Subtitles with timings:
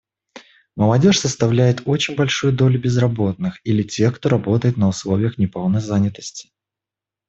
[0.75, 6.49] Молодежь составляет очень большую долю безработных или тех, кто работает на условиях неполной занятости.